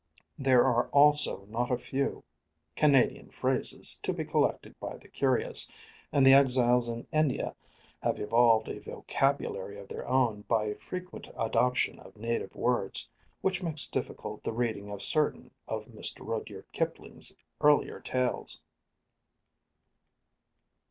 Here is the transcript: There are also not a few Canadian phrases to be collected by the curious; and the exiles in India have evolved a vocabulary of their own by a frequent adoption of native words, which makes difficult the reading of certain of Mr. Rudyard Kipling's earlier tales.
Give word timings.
There 0.39 0.63
are 0.65 0.87
also 0.87 1.45
not 1.45 1.69
a 1.69 1.77
few 1.77 2.23
Canadian 2.75 3.29
phrases 3.29 3.99
to 3.99 4.13
be 4.15 4.25
collected 4.25 4.73
by 4.79 4.97
the 4.97 5.07
curious; 5.07 5.69
and 6.11 6.25
the 6.25 6.33
exiles 6.33 6.89
in 6.89 7.05
India 7.13 7.55
have 8.01 8.17
evolved 8.19 8.67
a 8.67 8.79
vocabulary 8.79 9.77
of 9.79 9.89
their 9.89 10.07
own 10.07 10.41
by 10.47 10.65
a 10.65 10.73
frequent 10.75 11.29
adoption 11.37 11.99
of 11.99 12.17
native 12.17 12.55
words, 12.55 13.07
which 13.41 13.61
makes 13.61 13.85
difficult 13.85 14.41
the 14.41 14.53
reading 14.53 14.89
of 14.89 15.03
certain 15.03 15.51
of 15.67 15.85
Mr. 15.85 16.25
Rudyard 16.27 16.65
Kipling's 16.71 17.37
earlier 17.61 17.99
tales. 17.99 18.63